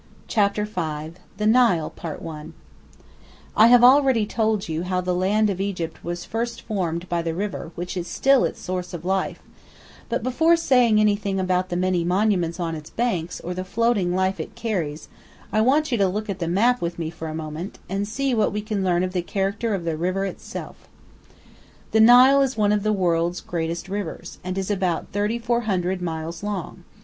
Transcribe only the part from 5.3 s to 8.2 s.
of Egypt was first formed by the river which is